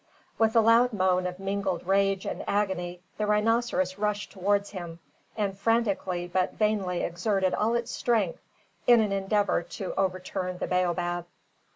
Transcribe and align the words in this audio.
With 0.39 0.55
a 0.55 0.61
loud 0.61 0.93
moan 0.93 1.27
of 1.27 1.37
mingled 1.37 1.85
rage 1.85 2.25
and 2.25 2.43
agony, 2.47 3.03
the 3.19 3.27
rhinoceros 3.27 3.99
rushed 3.99 4.31
towards 4.31 4.71
him, 4.71 4.97
and 5.37 5.55
frantically, 5.55 6.27
but 6.27 6.53
vainly 6.55 7.03
exerted 7.03 7.53
all 7.53 7.75
its 7.75 7.91
strength 7.91 8.41
in 8.87 8.99
an 8.99 9.11
endeavour 9.11 9.61
to 9.61 9.93
overturn 9.95 10.57
the 10.57 10.65
baobab. 10.65 11.27